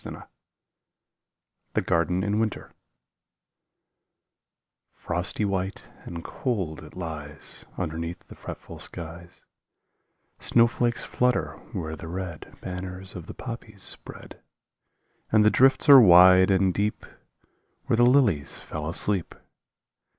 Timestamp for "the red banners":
11.95-13.13